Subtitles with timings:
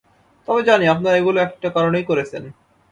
[0.47, 2.43] তবে জানি আপনারা এগুলো একটা কারণেই করেছেন।